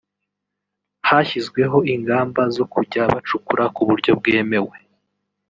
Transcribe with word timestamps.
hashyizweho 1.09 1.77
ingamba 1.93 2.41
zo 2.55 2.65
kujya 2.73 3.01
bacukura 3.11 3.63
ku 3.75 3.81
buryo 3.89 4.11
bwemewe 4.19 4.77